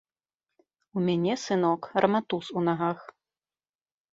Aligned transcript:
У 0.99 1.03
мяне, 1.09 1.33
сынок, 1.43 1.81
раматус 2.07 2.45
у 2.61 2.65
нагах. 2.69 2.99